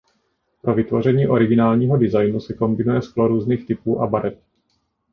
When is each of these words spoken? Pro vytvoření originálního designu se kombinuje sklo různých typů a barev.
Pro 0.61 0.73
vytvoření 0.73 1.27
originálního 1.27 1.97
designu 1.97 2.39
se 2.39 2.53
kombinuje 2.53 3.01
sklo 3.01 3.27
různých 3.27 3.65
typů 3.65 4.01
a 4.01 4.07
barev. 4.07 4.39